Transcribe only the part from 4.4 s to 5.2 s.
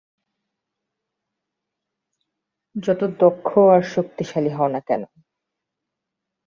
হও না কেনো।